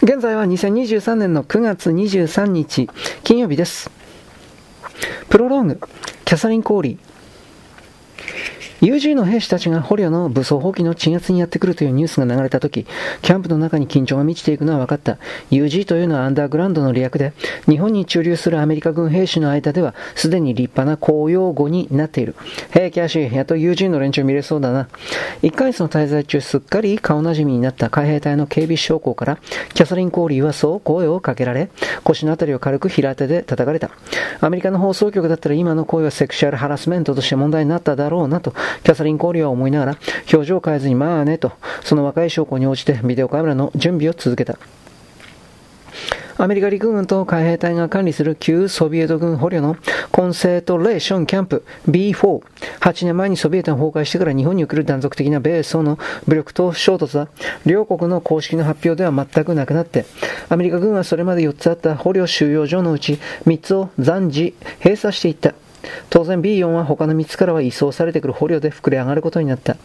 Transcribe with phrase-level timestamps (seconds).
[0.00, 2.88] 現在は2023年の9月23日、
[3.24, 3.90] 金曜日です。
[5.28, 5.80] プロローグ、
[6.24, 7.07] キャサリン・コーリー。
[8.80, 12.86] UG の兵士たちが捕虜の武装蜂起の鎮圧にやってくるというニュースが流れた時、
[13.22, 15.18] キャンプの中に緊張が満ちていくのは分かった。
[15.50, 17.32] UG というのはアンダーグラウンドの略で、
[17.66, 22.36] 日本に駐留するアメリカ軍兵士の間では、すでに立派な公用語になっている。
[22.70, 24.88] へえ、キャッシー、やっと UG の連中見れそうだな。
[25.42, 29.38] 1ヶ月の滞在中、すっかり顔なじみになった海兵隊の警備将校から、
[29.74, 31.68] キャサリン・コーリーはそう声をかけられ、
[32.04, 33.90] 腰のあたりを軽く平手で叩かれた。
[34.40, 39.98] アメリカの放送局だったら今の声はセクシュアルハラスメントとして問題になっただろうなと、キャサリン・コーリは思いながら、
[40.32, 44.58] 表情を変えずにまあねと、その若い将校に応じてビデオカメラの準備を続けた。
[46.40, 49.76] アメリカ陸軍と海兵隊が管理する旧ソビエト軍捕虜の
[50.12, 52.44] コンセントレーションキャンプ B4。
[52.78, 55.98] 8年前にソビエトが崩壊してから日本に送る断続的な米ソの
[56.28, 57.26] 武力と衝突は、
[57.66, 60.06] 両国の公式の発表では全くなくなって、
[60.48, 65.54] アメリカ軍はそれまで4つあった捕虜収容所のうち3つを暫時閉鎖していった。
[66.10, 69.76] 当然 B4 は他の3つからは移送されてくる捕虜で膨れ上がることになった。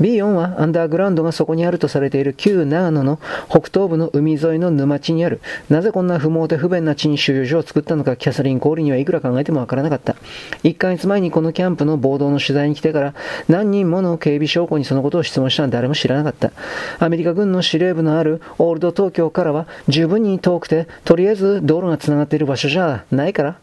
[0.00, 5.40] B4 はアンダーグラウンドがそこにあるとされている旧長野の北東部の海沿いの沼地にある。
[5.68, 10.16] なぜこんな不毛で不便な地に収容所を作ったのかキャサリン・コーリにはいくら考えてもわからなかった。
[10.64, 13.14] 1ヶ月前にこのキャンプの暴動の取材に来てから
[13.48, 16.52] 何人もの警備将校にそのことを質問したのは誰も知らなかった。
[16.98, 23.58] アメリカ軍の司令部のあるオールド東京からは十分に遠くてとりあえず道路が繋がっている場所じゃないから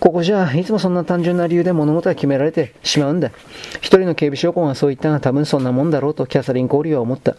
[0.00, 3.32] ここじゃ、いつもそんな単純な理由で物事は決められてしまうんだ。
[3.78, 7.34] 一人の警備将校がそう言ったが多分そんなもんだろうとキャサリン・コーリーは思った。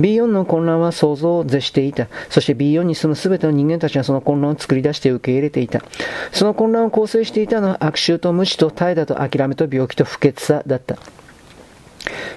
[0.00, 2.08] B4 の混乱は想像を絶していた。
[2.30, 5.82] そして B4 に住む全ての人間たちがその混乱を作り出して受け入れていた。
[6.32, 10.96] その混乱を構成していたのは悪臭と無知と怠惰と諦めと病気と不潔さだった。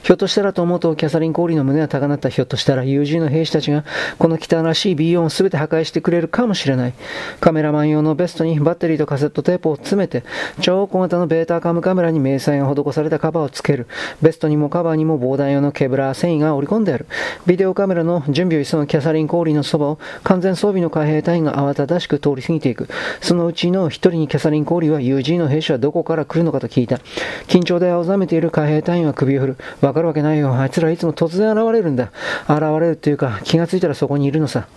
[0.03, 2.29] ひょっとしたらと思うと、キャサリン・コーリーの胸は高鳴った。
[2.29, 3.85] ひょっとしたら、友人の兵士たちが、
[4.17, 6.93] この汚らしい B4 を全て破壊してくれるかもしれない。
[7.39, 10.23] カメラマン用のベストにバッテリーとカセットテープを詰めて、
[10.59, 13.87] 超小型のベータカムカメラに明細が施されたカバーをつける。
[14.21, 17.05] ベストにもカバーにも防弾用のケブラー繊維が織り込んである。
[17.45, 22.89] ビデオカメラの準備を急ぐキャサリン・コーリーのそばを、完全装備の海兵隊員が慌ただしく通り過ぎていく。
[23.21, 26.99] そのうちの一人にキャサリン・コーリーは、友人の兵士はどこから来るのかと聞いた。
[27.47, 29.50] 緊張で青ざめている海兵隊員は首を振る。
[29.81, 30.53] わかるわけないよ。
[30.55, 32.11] あいつらいつも突然現れるんだ。
[32.47, 34.67] 現れるっていうか、気がついたらそこにいるのさ。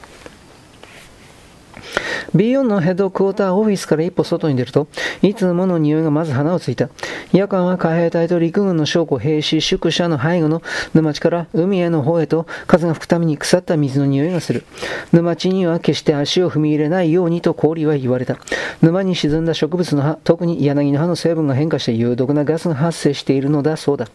[2.34, 4.88] B4 のヘッドクォーターオフィスから一歩外に出ると、
[5.22, 6.88] いつもの匂いがまず鼻をついた。
[7.32, 10.60] 夜間は海兵隊と陸軍の将校兵士宿舎の背後の
[10.94, 14.64] 沼地から海への方へと風が吹くために腐った水の匂いがする。
[15.12, 18.36] 沼地には決して足を踏み入れないようにと氷は言われた。
[18.82, 24.08] 沼に沈んだ植物の葉、特に柳の葉の成分が変化して有毒なガスが発生しているのだそうだ。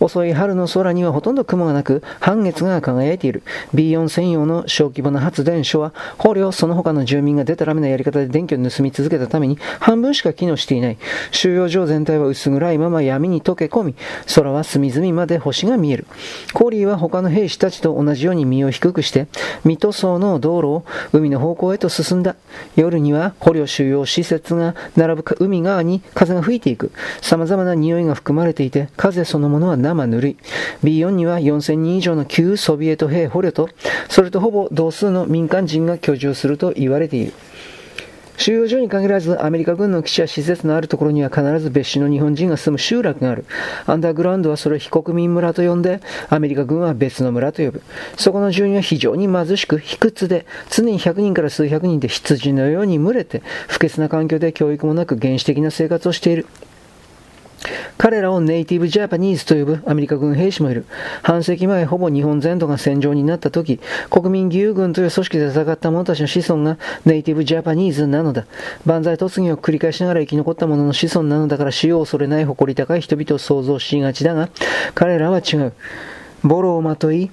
[0.00, 3.44] 遅い春の空にはほとんど雲がなく、半月が輝いている。
[3.74, 10.98] B4 専用の小規模な発電所は、捕虜その他の住民がが出たらめなやり方で電気を盗み続けたために半分しか機能していない。
[11.30, 13.94] 収容所全体は薄暗いまま闇に溶け込み、
[14.34, 16.06] 空は隅々まで星が見える。
[16.52, 19.28] コーリーは他の兵士たちと同じように身を低くして、
[19.64, 22.36] 水戸層の道路を海の方向へと進んだ。
[22.76, 26.90] 夜には捕虜収容施設が並ぶ海側に風が吹いていく。
[27.20, 30.36] 様々な匂いが含まれていて、風そのものは生ぬるい。
[30.82, 33.68] B4 には4000人以上の旧ソビエト兵捕虜と、
[34.08, 37.32] それとほぼ同数の民間人が居住すると言われている。
[38.36, 43.44] 収容所に限らず、アメリカ軍の基地や施設のあるところには必ず別種の日本人が住む集落がある。
[43.86, 47.82] アンダーグラウンドはそれを非国民村と呼んで、アメリカ軍は別の村と呼ぶ。
[48.16, 56.46] そこの住人は非常に貧しく、卑屈で、常に100人から数百人で羊のように群れて、不潔な環境で教育もなく原始的な生活をしている。
[57.96, 60.84] 彼らをネイティブジャパニーズと呼ぶアメリカ軍兵士もいる。
[61.22, 68.46] 半世紀前、ほぼ日本全土が戦場になった時、国民義勇軍という組織で戦った者たちの子孫がネイティブジャパニーズなのだ。
[68.84, 74.48] 万歳突入を繰り返しながら生き残った者の子孫なのだから死を恐れない誇り高い人々を想像しがちだが、
[74.94, 75.72] 彼らは違う。
[76.42, 77.30] ボロをまとい、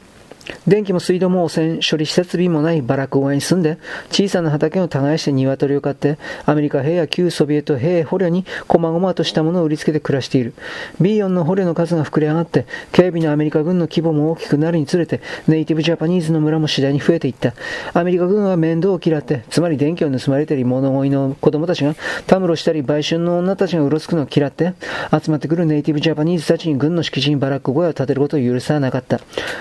[0.68, 3.78] 電気も水道も汚染処理設備もないバラク小屋に住んで、
[4.12, 10.54] 小さな畑を耕して鶏を飼って、アメリカ兵や旧ソビエト兵捕虜に細々としたものを売りつけて暮らしている。
[11.02, 17.54] B4 の捕虜の数が膨れ上がって、警備のアメリカ軍の規模も大きくなるにつれて、ネイティブジャパニーズの村も次第に増えていった。
[17.94, 21.96] アメリカ軍は面倒を嫌って、つまり電気を盗まれたり、物乞いの子供たちが、
[22.28, 24.74] たむろしたり、売春の女たちがうろつくのを嫌って、
[25.12, 29.20] 集まってくるネイティブジャパニーズたちに軍の敷地にバラック小屋を建てることを許さなかった。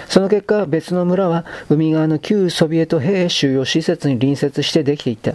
[0.09, 5.33] その結果、別の村は海側の旧ソビエト兵収容施設に隣接してできていた。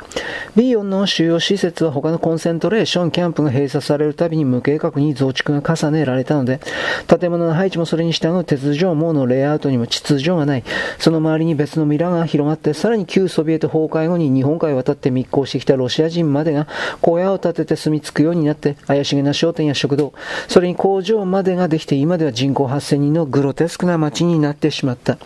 [0.55, 6.59] B4 の収容施設は他のコンセントレーションキャンプが閉鎖されるたびに無計画に増築が重ねられたので、
[7.07, 10.63] 建物の配置もそれに従う鉄条網のレイアウトにも秩序がない。
[10.97, 16.67] その周りに別のミラが広がって、さらに旧ソビエト崩壊後に日本海を渡って密航してきたロシア人までが
[17.01, 20.11] 小屋を建てて住み着くようになって、怪しげな商店や食堂、
[20.47, 25.19] それに工場までができて今では人口8000人のグロテスクな街になってしまった。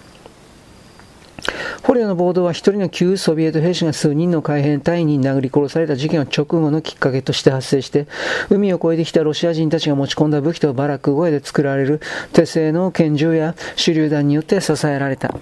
[1.84, 8.08] 捕虜の暴動は一人の旧ソビエト兵士が数人の海兵隊員に殴り殺された事件を直後のきっかけとして発生して、
[8.50, 12.02] 海を越えてきたロシア人たちが持ち込んだ武器とバラック声で作られる
[12.34, 15.34] 手製の拳銃や手榴弾によって支えられた。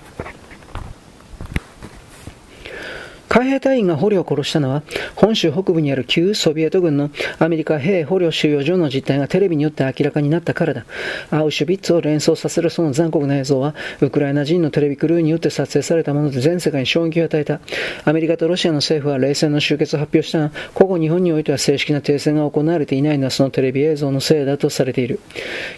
[3.38, 4.82] 海兵隊員が捕虜を殺したのは、
[5.16, 10.86] 本州北部にある旧ソビエト軍のアメリカ兵捕虜収容所の実態がテレビによって明らかになったからだ。
[11.30, 17.60] アウシュビッツを連想させるその残酷な映像は、ウクライナ人のテレビクルーによって撮影されたもので全世界に衝撃を与えた。
[18.06, 25.20] アメリカとロシアの政府は冷戦の終結を発表したが、ここ日本においては正式な停戦が行われていないのはそのテレビ映像のせいだとされている。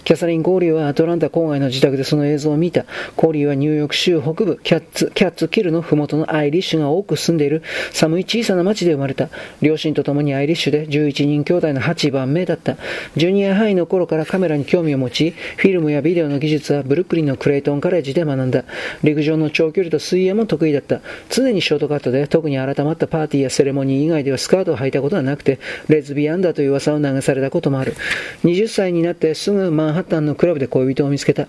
[0.06, 2.86] キャサリン・コーリーはアトランタ郊外の自宅でその映像を見た。
[3.18, 9.30] コーリーはニューヨーク州北部、キャッツ、キャッツキルの麓のアイリッシュが多く住んでいるいる寒い小さな町で生まれた。
[9.62, 12.78] 両親と共にアイリッシュで11人兄弟の8番目だった。
[13.18, 18.64] ジュニアハイの頃からカメラに興味を持ち、フィルムやビデオの技術はブルックリンのクレイトンカレッジで学んだ。
[19.04, 21.02] 陸上の長距離と水泳も得意だった。
[21.30, 27.96] 常にショートカットで、特に改まったパーティーやセレモニー以外ではスカートを履いたことはなくて、レズビアンだという噂を流されたこともある。
[28.44, 31.48] 20歳になってすぐマンハッタンのクラブで恋人を見つけた。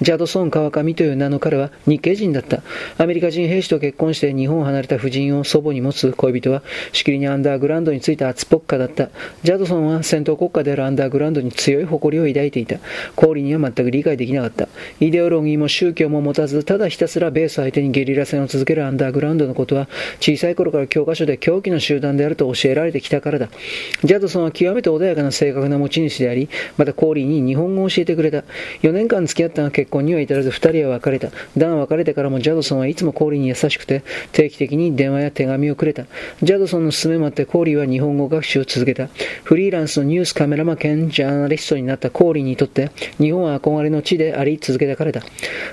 [0.00, 2.62] ジャドソン川上という名の彼は日系人だった。
[2.98, 9.10] アメリカ人兵士と結婚して日本を離れた夫人を祖母に持つ恋人は、しきりにアンダーグラウンドについた厚ぽっかだった。
[9.42, 12.76] ジャドソンは戦闘国家であるアンダーグラウンドに強い誇りを抱いていた。
[13.16, 14.68] 氷には全く理解できなかった。
[15.00, 19.88] イデオロギーも宗教も持たず、ただひたすらベース相手にゲリラ戦を続けるアンダーグラウンドのことは、
[20.20, 23.48] 小さい頃から教科書で狂気の集団であると教えられてきたからだ。
[24.04, 28.44] ジャドソンは極めて穏やかな性格な持ち主であり、またコーリーに日本語を教えてくれた。
[28.82, 31.30] 4年間付き合ったが結婚には至らず2人は別れた。
[31.56, 34.02] だが別れてからもジャドソンはいつもコーリーに優しくて、
[34.32, 36.06] 定期的に電話や手紙をくれた。
[36.42, 39.08] ジャドソンの勧めもあってコーリーは日本語学習を続けた。
[39.44, 45.22] フリーランスのニュースカメラマン兼ジャーナリストになったコーリーにとって、日本は憧れの地であり続けた彼だ。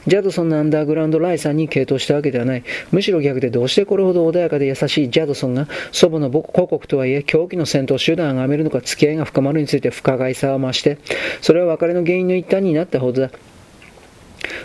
[0.05, 2.63] ジャドソンのアンダーグラウンドライさんに傾倒したわけではない。
[2.91, 10.97] むしろ逆でどうしてこれほど穏やかで優しいジャドソンが祖母の母国とはいえ狂気の戦闘集団がめるのか付き合いが深まるについて不可解さを増して、
[11.41, 13.31] それは別れの原因の一端になったほどだ。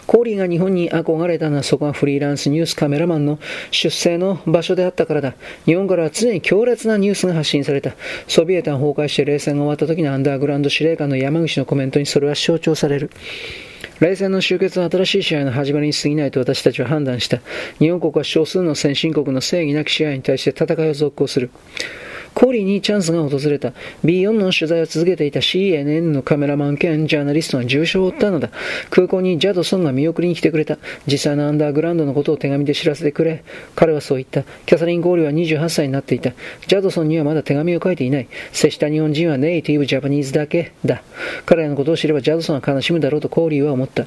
[0.07, 3.39] コーリーが日本に憧れたのはそこがフリーランスニュースカメラマンの
[3.71, 5.35] 出生の場所であったからだ。
[5.65, 7.95] 日本からは常に強烈なニュースが発信された。
[8.27, 13.11] ソビエトが崩壊して冷戦が終わった時のアンダーグラウンド司令官の山口のコメントにそれは象徴される。
[14.01, 17.41] 冷戦の終結は新しい支配の始まりに過ぎないと私たちは判断した。
[17.79, 21.51] 日本国は少数の先進国の正義なき支配に対して戦いを続行する。
[22.35, 23.73] コリーにチャンスが訪れた。
[24.05, 28.51] B4 の取材を続けていた CNN のカメラマン兼ジャーナリストが重傷を負ったのだ。
[28.91, 30.79] 空港にジャドソンが見送りに来てくれた。
[31.07, 33.45] 実際のアンダーグラウンドのことを手紙で知らせてくれ。
[33.75, 34.43] 彼はそう言った。
[34.67, 36.33] キャサリン・コーリーは28歳になっていた。
[36.67, 38.29] ジャドソンにはまだ手紙を書いていない。
[38.53, 41.03] 接した日本人はネイティブジャパニーズだけだ。
[41.47, 44.07] 彼らのことを知ればジャドソンは悲しむだろうとコーリーは思った。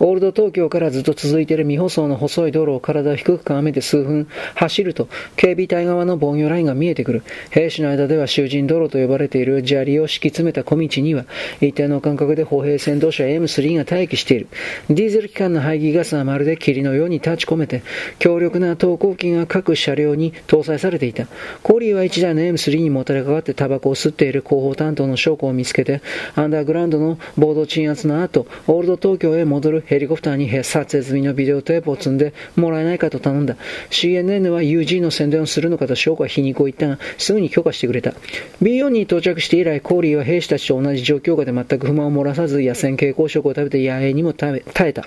[0.00, 7.22] オールド東京からずっと続いている未舗装の細い道路を体を低くかめて数分走ると、警備隊側の防御ラインが見えてくる。
[7.54, 11.24] 兵士の間では囚人道路と呼ばれている砂利を敷き詰めた小道には、
[11.60, 14.48] 一定の間隔で歩兵戦闘車 M3 が待機している。
[14.90, 17.84] ディーゼル機関の排気ガスはまるで霧のように立ち込めて、
[18.18, 21.28] 強力な投光器が各車両に搭載されていた。
[21.62, 26.02] コリーは一台の M3 にもたれかかってタバコを吸っている広報担当の証拠を見つけて、
[26.34, 33.56] アンダーグラウンドの暴動鎮圧の後、オールド東京へ戻るヘリコプターに撮影済みのビデオテープを積んでもらえないかと頼んだ。
[33.90, 38.14] CNN は UG の宣伝をするのかと証拠は皮肉を言ったが、すぐにに許可してくれた。
[38.60, 45.06] B4 に到着して以来、コーリーは兵士たちと同じ状況下で全く不満を漏らさず、野戦蛍光食を食べて野営にも耐えた。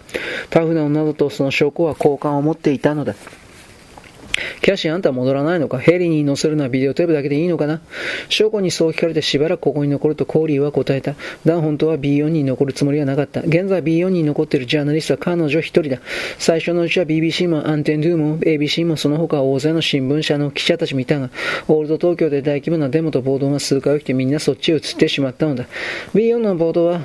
[0.50, 3.16] タフな女だとその証拠は好感を持っていたのだ。
[4.62, 5.80] キャシーあんた戻らないのか？
[5.80, 7.82] ヘリに乗せるのはビデオテープだけでいいのかな？
[8.30, 11.16] 証拠にそう聞かれてしばらくここに残るとコーリーは答えた。
[11.46, 13.42] だが本当は B4 に残るつもりはなかった。
[13.42, 16.00] 現在 B4 に残っているジャーナリストは彼女一人だ。
[16.38, 21.30] 最初のうちは BBC もアンテンドゥも ABC もその他大勢の新聞社の記者たちもいたが、
[21.68, 25.66] オールド東京で大規模なデモと暴動が数回起きてみんなそっちへ移ってしまったのだ。
[26.14, 27.02] B4 の暴動は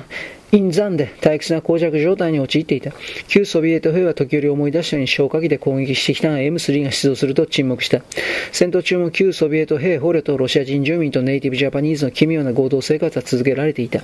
[0.53, 2.91] 陰山で退屈な膠着状態に陥っていた。
[3.27, 8.03] 旧ソビエト兵は時折思い出したように消火器で攻撃してきたが M3 が出動すると沈黙した。
[8.51, 14.03] 戦闘中も旧ソビエト兵捕虜とロシア人住民とネイティブジャパニーズの奇妙な合同生活は続けられていた。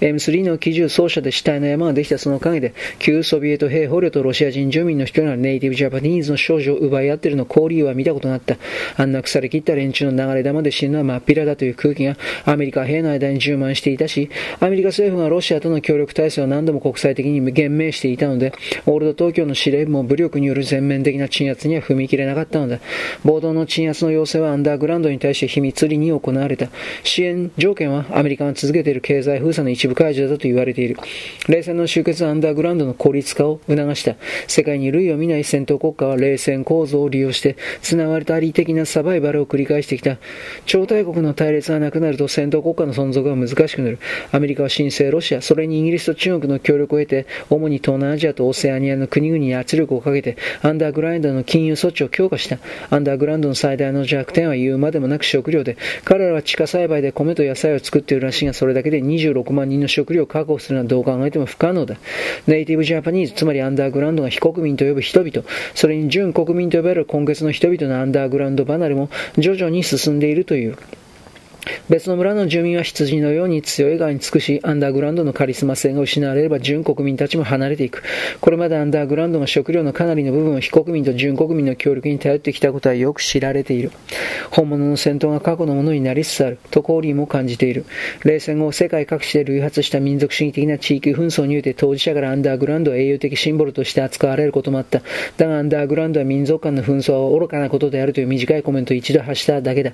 [0.00, 8.56] M3 の機銃走者で死体の山ができたその陰で、旧ソビエト兵捕虜とロシア人住民の一人がネイティブジャパニーズの少女を奪い合っているの交流は見たことがあった。
[8.96, 18.52] あんな腐れ切った連中の流れ玉で死ぬのは真っ平だという空気がアメリカ兵の間に充満していたし、アメリカ政府がロシアとの協力体制を何度も国際的に言明していたので、
[18.86, 22.80] オールド東京の司令部も武力による全面的な鎮圧には踏み切れなかったのだ。
[23.24, 26.68] 暴動の鎮圧の要請はアンダーグラウンドに対して秘密裏に行われた。
[27.02, 30.96] 支援条件はアメリカが続けている経済封鎖の一部解除だと言われている。
[31.48, 34.16] 冷戦の終結はアンダーグラウンドの孤立化を促した。
[34.48, 40.18] 世界に類を見ない戦闘国家は冷戦構造を利用して、繋がりたり的なサバイバルを繰り返してきた。
[40.64, 43.98] 超大国の対立がなくなると戦闘国家の存続が難しくなる。
[44.32, 52.58] アメリカは新生ロシア、それにイギリスと中国の協力を得て、主に東南アジアとオセアニアの国々に圧力をかけて、アンダーグラウンドの金融措置を強化した。
[52.90, 61.96] アンダーグラウンドの最大の弱点は言うまでもなく食料で、彼らは地下栽培で米と野菜を作っているらしいが、それだけで26万人の食料を確保するのはどう考えても不可能だ。
[62.46, 70.76] ネイティブジャパニーズ、つまりアンダーグラウンドが非国民と呼ぶ人々、それに準国民と呼ばれる今月の人々のアンダーグラウンド離れも徐々に進んでいるという。
[71.88, 78.02] 別の村の住民は羊のように強い側に尽くし、アンダーグラウンドのカリスマ性が失われれば準国民たちも離れていく。
[78.40, 83.90] これまでアンダーグラウンドが食料のかなりの部分を非国民と準国民の協力に頼ってきたことはよく知られている。
[84.50, 87.84] 本物の戦闘が過去のものになりつつある、とコーリーも感じている。
[88.24, 95.02] 冷戦後、世界各地で類発した民族主義的な地域紛争において当事者からアンダーグラウンドは英雄的シンボルとして扱われることもあった。
[95.36, 99.92] だがアンダーグラウンドは民族間の紛争は愚かなことであるという短いコメントを一度発しただけだ。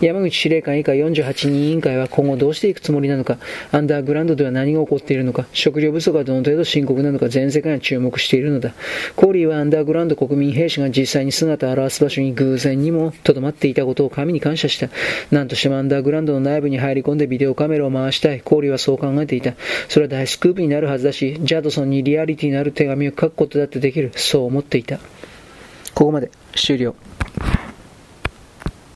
[0.00, 3.38] 山口司令官以下48人委員会は今後どうしていくつもりなのか、
[3.72, 8.74] アンダーグラウンドでは何が起こっているのか、食料不足がどの程度深刻なのか全世界が注目しているのだ。
[9.16, 14.88] コーリーはアンダーグラウンド国民兵士が実際に姿を現す場所に偶然にも留まっていたことを神に感謝した。
[15.30, 18.40] 何としてもアンダーグラウンドの内部に入り込んでビデオカメラを回したい。
[18.40, 19.54] コーリーはそう考えていた。
[19.88, 24.12] それは大スクープになるはずだし、ジャドソンにリアリティのある手紙を書くことだってできる。
[24.14, 24.98] そう思っていた。
[25.94, 26.94] ここまで終了。